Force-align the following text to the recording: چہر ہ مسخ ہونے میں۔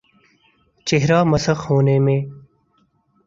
چہر 0.87 1.09
ہ 1.15 1.19
مسخ 1.31 1.59
ہونے 1.69 1.97
میں۔ 2.05 2.19